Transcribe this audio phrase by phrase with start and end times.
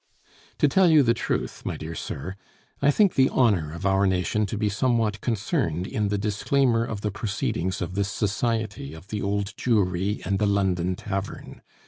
[0.57, 2.35] To tell you the truth, my dear sir,
[2.81, 7.01] I think the honor of our nation to be somewhat concerned in the disclaimer of
[7.01, 11.61] the proceedings of this society of the Old Jewry and the London Tavern.